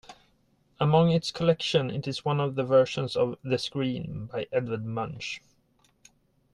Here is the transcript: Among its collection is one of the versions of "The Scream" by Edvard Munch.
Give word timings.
Among 0.79 1.11
its 1.11 1.29
collection 1.31 1.91
is 1.91 2.25
one 2.25 2.39
of 2.39 2.55
the 2.55 2.63
versions 2.63 3.15
of 3.15 3.37
"The 3.43 3.59
Scream" 3.59 4.29
by 4.31 4.47
Edvard 4.51 4.83
Munch. 4.83 5.43